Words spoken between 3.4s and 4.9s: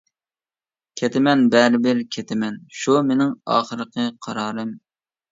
ئاخىرقى قارارىم.